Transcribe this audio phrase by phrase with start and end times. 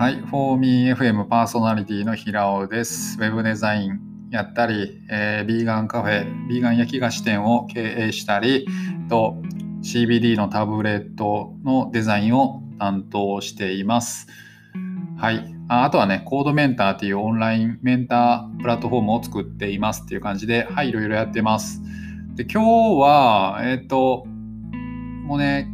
[0.00, 3.18] はい、フォーミー FM パーソナリティの平尾です。
[3.18, 4.00] ウェブデザイン
[4.30, 8.66] やったり、えー、ビーガンカフェ、ビーガン焼き菓子店を経営したり、
[9.10, 9.36] と
[9.82, 14.26] CBD のタブレットのデザインを担当しています。
[15.18, 15.44] はい。
[15.68, 21.82] ああとはね、コードメンターっていうオンラインメンタープラットフォームを作っていますっていう感じで、はい、いろいろやってます。
[22.36, 24.24] で、今日は、えっ、と、
[25.26, 25.68] もうね、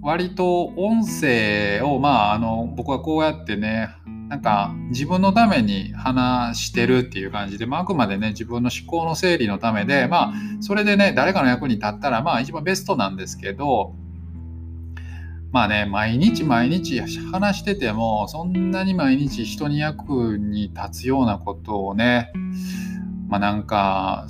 [0.00, 3.90] 割と音声を、まあ、あの、僕はこうやってね、
[4.28, 13.94] なんか自分のために話してるっていう感じで、まあ、あくまでね、自分の思考の整理のためで、まあ、それでね、誰かの役に立ったら、まあ、一番ベストなんですけど、
[15.50, 17.00] まあね、毎日毎日
[17.32, 22.30] 話してても、そんなに毎日人に役に立つようなことをね、
[23.28, 24.26] まあなんか、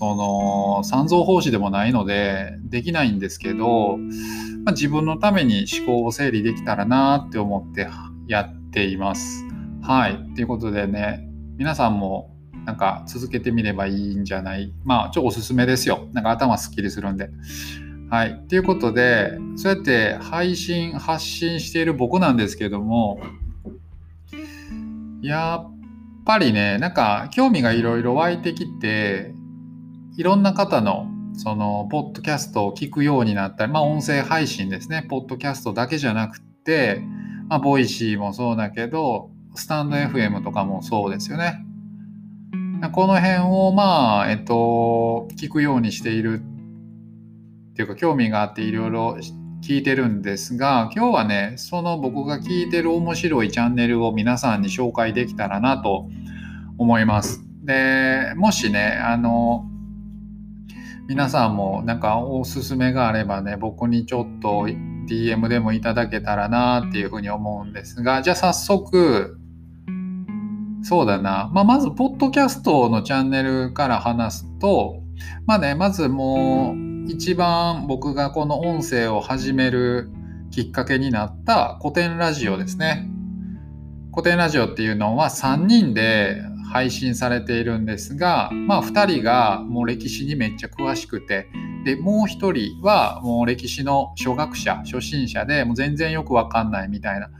[0.00, 3.98] その、三蔵法師でもないので、できないんですけど、
[4.64, 7.86] まあ、自分のために思考を整理できたらなって思って
[8.26, 9.44] やっています。
[9.82, 10.34] はい。
[10.34, 11.28] ということでね、
[11.58, 12.34] 皆さんも
[12.64, 14.72] なんか続けてみればいいんじゃない？
[14.84, 16.08] まあ、ちょっとおすすめですよ。
[16.14, 17.28] なんか頭すっきりするんで。
[18.08, 18.42] はい。
[18.48, 23.20] ということで、そうやって配信、発信している僕なんですけども、
[25.20, 25.70] やっ
[26.24, 29.34] ぱりね、なんか興味がいろいろ湧いてきて、
[30.20, 37.02] いろんな方のそのポッドキャストを聞くようになったり、まあ音声配信ですね、ポッドキャストだけじゃなくて、
[37.48, 41.64] まあボイシーもそうだけど、スタンド FM とかもそうですよね。
[42.92, 46.42] この辺をまあ、えっと、聞くようにしている
[47.72, 49.16] っていうか興味があっていろいろ
[49.62, 56.10] 聞いてるんですが、今日はね、その僕が聞いてる面白いチャンネルを皆さんに紹介できたらなと
[56.76, 57.42] 思います。
[57.64, 59.69] で、もしね、あの、
[61.10, 64.68] 皆さんもなんかおすすめがあればね、僕にちょっと
[65.08, 69.36] DM でもいただけたらなっていうふうに思うんですが、じゃあ早速、
[70.84, 75.02] そうだな、まあ、まず、ポッドキャストのチャンネルから話すと、
[75.46, 80.12] まあね、まずもう、一番僕がこの音声を始める
[80.52, 83.10] きっかけになった古典ラジオですね。
[84.12, 91.48] 古典ラジオっていうのは3人で配信されているんですが、まあ2人がもう歴史にめっちゃ詳しくて、
[91.84, 97.30] で、もう1人はもう歴史の初学者、初心者でもう全然よくわかんないみたいな。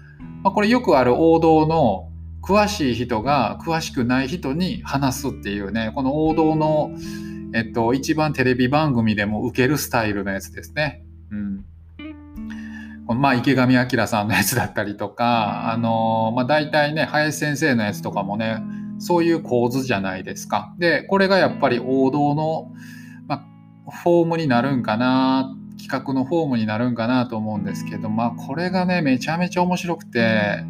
[0.42, 2.08] まあ、これよくある王道の
[2.42, 6.90] 詳しい人が詳しくない人に話すっていうね、この王道の
[7.52, 11.04] えっと、一番テレビ番組でも受けるスタイルのやつですね。
[11.30, 11.64] うん。
[13.06, 18.62] このまあ、池上彰さんのやつだったりとか、あの、まあ、大体ね、林先生のやつとかもね、
[19.00, 20.74] そういう構図じゃないですか。
[20.78, 22.72] で、これがやっぱり王道の、
[23.26, 23.44] ま
[23.86, 30.62] あ、フォームになるんかな、企画のフォームになるんかなと思うんですけど、まあ、これがね、めちゃめちゃ面白くて、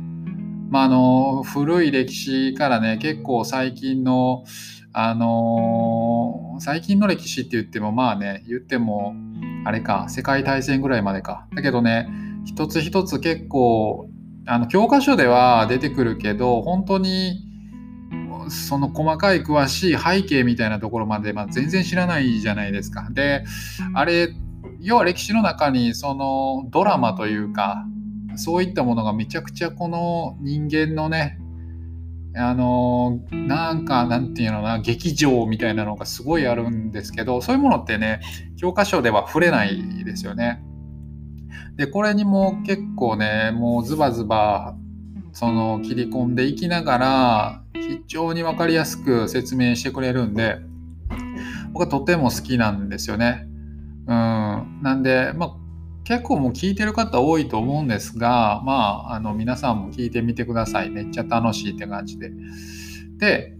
[0.70, 4.44] まあ、あの、古い歴史からね、結構最近の、
[4.92, 9.14] あのー、最近の歴史って言ってもまあね言っても
[9.64, 12.08] あれか世界大戦ぐらいまでかだけどね
[12.44, 14.08] 一つ一つ結構
[14.46, 17.49] あの教科書では出てくるけど本当に
[18.50, 23.08] その細かい詳しい背景みたいなところまで、まあ、全然知らないじゃないですか。
[23.10, 23.44] で
[23.94, 24.34] あれ
[24.80, 27.86] 要は歴史の中にそのドラマというか
[28.36, 31.38] そういったものがめちゃくちゃこの人間のね
[32.36, 38.20] あのなんかなんていうのな劇場みたいなのがすごいあるんですけどそういうものってね
[38.56, 40.62] 教科書では触れないですよね。
[41.76, 44.76] でこれにも結構ねもうズバズバ
[45.32, 50.58] その切り込んでいきながら非常に分かりやすく説明してくれるんで
[51.72, 53.46] 僕はとても好きなんですよね。
[54.06, 55.56] うん、なんで、まあ、
[56.04, 58.72] 結構もう聞いてる方多いと思うんですが、ま
[59.10, 60.90] あ、あの皆さんも聞いてみてください。
[60.90, 62.32] めっちゃ楽しいって感じで。
[63.18, 63.54] で、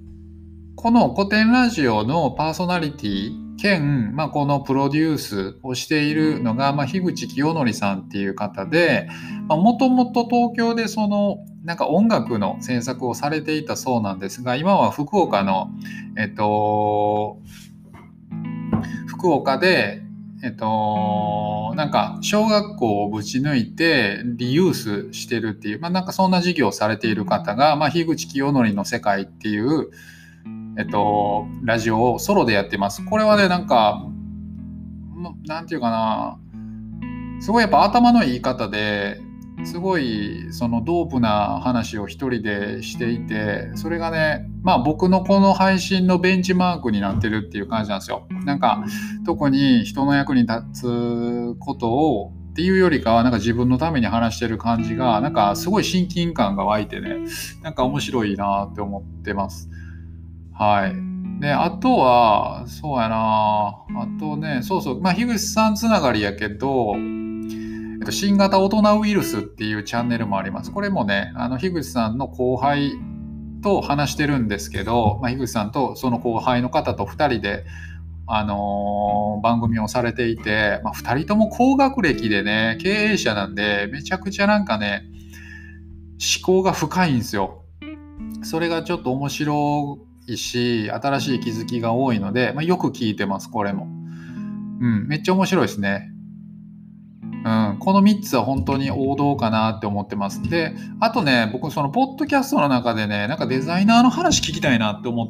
[0.75, 9.09] この古典ラジオのパーソナリティ兼、まあ、このプロデュースをしているのが、まあ、樋口清則さんっていう方で、
[9.49, 15.71] もともと東京でそのなんか音楽の制作をされていたそうなんですが、今は福岡の、
[16.17, 17.39] えっと、
[19.07, 20.03] 福岡で
[20.43, 29.91] えっと、なんか小学校をぶち抜いてリユースしてるっていう、まあ、なんかそんな事業をされている方が、まあ、樋口清則の世界っていう、
[30.79, 33.05] えっと、ラジオをソロでやってます。
[33.05, 34.07] これはね、なんか、
[35.47, 36.39] なんていうかな、
[37.41, 39.21] すごいやっぱ頭のいい方で、
[39.65, 48.27] すごいそのドープな話を一人でしていてそれがねまあ僕のこの配信のベンチマークになってるっていう感じなんですよ。
[48.45, 48.85] なんか
[49.25, 57.17] 特に人の役に立つことをっていうよりかはなんか自分のために話してる感じがなんかすごい親近感が湧いてね
[57.63, 59.71] なんか面白いなって思ってます。
[60.53, 60.95] はい。
[61.41, 63.85] であとはそうやな。
[63.97, 65.01] あとねそうそう。
[65.01, 66.95] まあ樋口さんつながりやけど
[68.01, 70.73] えっと、新型大人ウイルスっていうチャンネルもあります。
[70.73, 72.93] これもね、あの、樋口さんの後輩
[73.63, 77.67] と話してるんですけど、まあ、樋口さんとその後輩の方と2人で、
[78.27, 85.05] あのー、番組をされていて、まあ、2人とも高学歴でね、経営者なんで、めちゃくちゃなんかね、
[86.43, 87.65] 思考が深いんですよ。
[88.43, 93.85] それがちょっと面白いし、新しい気づきが多いので、まあ、よく聞いてます、これも。
[93.85, 93.87] う
[94.87, 96.10] ん、めっちゃ面白いですね。
[97.45, 100.43] うん、この3つは本当に王道かなって思ってます。
[100.43, 105.29] で、あとね、僕、その、ポッドキャストの中でね、なんかデザイナーの話聞きたいなって思っ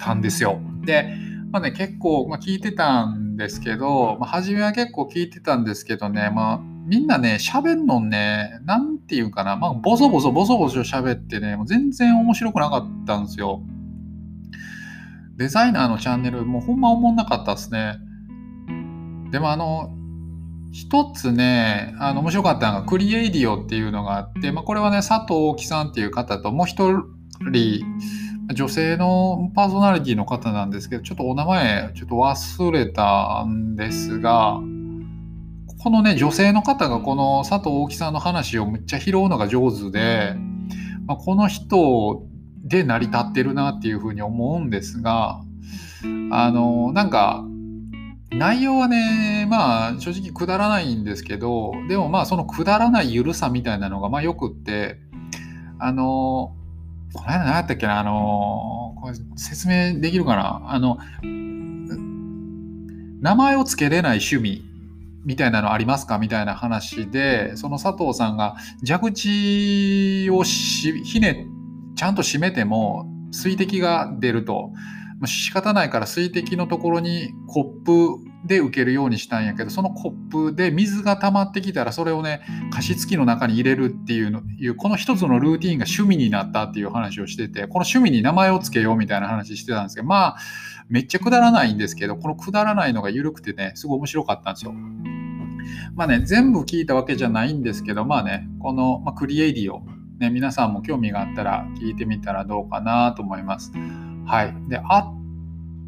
[0.00, 0.58] たんですよ。
[0.84, 1.14] で、
[1.50, 13.62] まあね、結構、まあ、聞いてたんですけど、まあ、初めは結構聞いてたんですけどね、まあ、みんなね、喋んのね、なんていうかな、まあ、ボソボソボソボソ喋ってね、もう全然面白くなかったんですよ。
[15.36, 17.98] デザイナーのチャンネル、もうほんま思んなかったですね。
[19.30, 19.90] でもあの、
[20.74, 27.04] 一つね、あの、面白かったのが、クリエイディオっていうのがあって、まあ、これはね、佐藤貴さんっていう方と、もう一
[27.40, 27.84] 人、
[28.52, 34.58] 女性のパーソナリティの方なんですけど、ちょっとお名前、ちょっと忘れたんですが、
[35.84, 40.34] このね、女性の方がこの佐藤大木さんの話をむっちゃ拾うのが上手で、
[41.06, 42.26] まあ、この人
[42.64, 45.40] で成り立ってるなっていうふうに思うんですが、
[46.32, 47.44] あの、なんか、
[48.38, 54.98] 内容はね、まあ正直くだらないんですけど、でもまあそのくだらない緩さみたいなのがまあよくって、
[55.78, 56.54] あの、
[57.12, 60.98] この間何やったっけな、あの、これ説明できるかなあの、
[63.20, 64.64] 名前を付けれない趣味
[65.24, 71.46] みたいなのありますかみたいな話で、その佐藤さんが蛇口をひね、
[71.96, 74.72] ちゃんと閉めても水滴が出ると。
[75.26, 90.36] 仕方ないから水滴のところにコップで受けるようにしたんやけどそのコップで水が溜まってきたらそれをね加湿器の中に入れるっていうのいうこの一つのルーティンが趣味になったっていう話をしててこの趣味に名前を付けようみたいな話してたんですけどまあ
[90.88, 94.74] めっちゃくだらないんですけどこのくだらないのが緩くてねすごい面白かったんですよ。
[95.94, 99.82] まあね全部聞いたわけじゃないんですけどまあねこの、まあ、クリエイディを
[100.18, 103.72] ね皆さんも興味があったら聞いてみたらどうかなと思います。
[104.26, 104.54] はい。
[104.68, 105.12] で、あ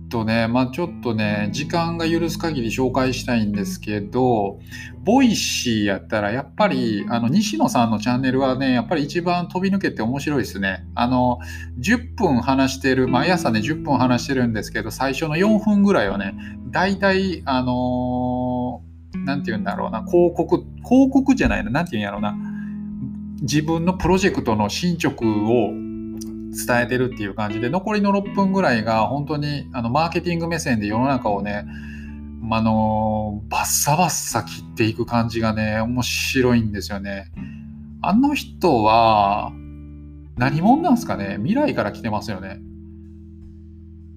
[0.08, 4.58] とね、まあちょっとね、時間が許す限り紹介したいんですけど、
[5.04, 10.86] ボイシーやったらやっぱり、あの、西野さんのチャンネルはね、やっぱり一番飛び抜けて面白いですね。
[10.94, 11.38] あの、
[11.80, 16.34] 10分話してる、毎朝ね、10分話してるんですけど、最初の4分ぐらいはね、
[16.70, 22.36] 大体、あのー、なんて言うんだろうな、広告、広告じゃないな、なんて言うんやろうな、
[23.42, 25.85] 自分のプロジェクトの進捗を
[26.66, 31.66] 伝えてるっていう感じで残りの6分ぐらいが本当にあのマーケティング目線で世の中をね
[32.50, 37.32] あのバッサバッサ切っていく感じがね面白いんですよね。
[38.02, 39.52] あの人は
[40.36, 41.36] 何者なんですかね？
[41.38, 42.60] 未来から来てますよね。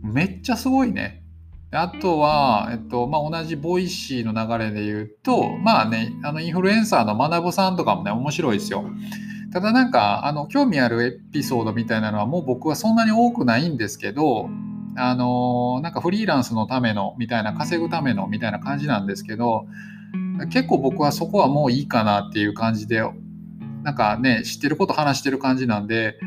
[0.04, 1.24] めっちゃすごいね。
[1.72, 8.86] あとは、えっと、まあ、同じボイシーの流れで言うと、まあね、あの、インフルエンサーの学さんとかもね、面白いですよ。
[9.52, 14.50] ただなんかあの興味あるエピソードみたいなのはもう僕はそんなに多くないんですけど
[14.96, 19.66] あのなんかフリーランスのためのみたいな稼ぐためのみたいな感じなんですけど
[20.52, 23.02] 結構僕はそこはもういいかなっていう感じで
[23.84, 26.20] なんかね知ってること話してる感じなんで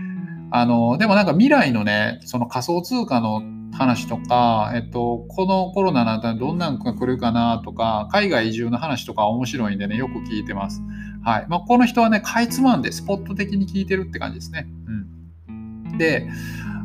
[0.50, 10.82] あのでもなんか未来のねその仮想通貨の話とか、えっと、このコロナなんてどんなんが来るかなとか海外移住の話とか面白いんでねよく聞いてます。
[11.24, 14.66] はいまあ、この人はね、かいつまんでスポット的に聞いてるって感じですね。
[15.48, 16.28] うん、で、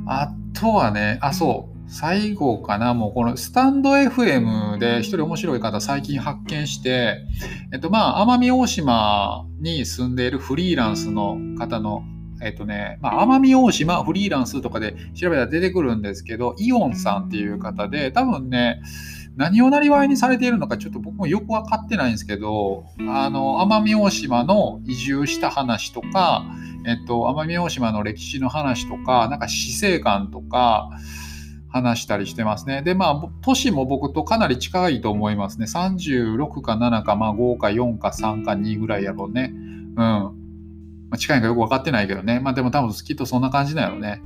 [0.06, 7.24] あとはね、あ、そう、最後かな、もうこのスタンド FM で一人面白い方最近発見して、
[7.74, 12.04] えっとまあ、奄美大島に住んでいるフリーランスの方の
[12.42, 18.82] えっとね、まあ、奄美大島フリーランスとかで調べたら出てくるんですけど、イオンさんっていう方で、多分ね、
[19.38, 26.44] 何をなりわいにされているのかちょっと僕もよく分かってないんですけどあの奄美大島の移住した話とか、
[26.88, 30.90] えっと、奄美大島の歴史の話とかなんか死生観とか
[31.70, 32.82] 話したりしてますね。
[32.82, 35.66] でまあ年も僕とかなり近いと思いますね。
[35.66, 39.54] 36か7か、まあ、5か4か3か2ぐらいやろうね。
[39.54, 40.47] うん。
[41.10, 42.40] まあ、近いかよく分かってないけどね。
[42.40, 44.22] まあでも多分きっとそんな感じだよね。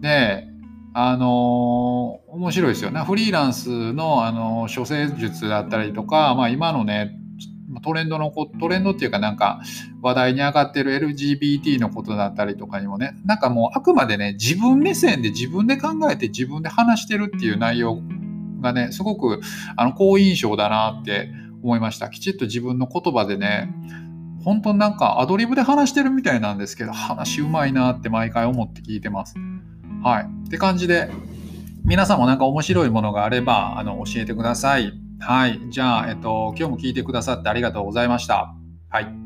[0.00, 0.48] で、
[0.94, 3.00] あのー、面白いですよね。
[3.00, 7.18] フリーランスの、あのー、処世術だったりとか、まあ、今のね、
[7.80, 9.60] トレンドのこトレンドっていうかなんか
[10.02, 18.02] 話題に上がってる LGBT のことだったりとかにもねなんかもうあくまでね自分目線で自分で考えて自分で話してるっていう内容
[18.60, 19.40] がねすごく
[19.76, 21.30] あの好印象だなって
[21.62, 23.72] 思いましたきちっと自分の言葉でね
[24.42, 29.34] 本当なんかアドリブで話してるみたいなんですけど話うまいなって毎回思って聞いてます
[30.02, 31.10] はいって感じで
[31.84, 35.60] 皆さんもなんか面白いものがあればあの教えてくださいはい。
[35.70, 38.54] じゃあ、えっと、今日も聞いてくださってありがとうございました。
[38.90, 39.21] はい。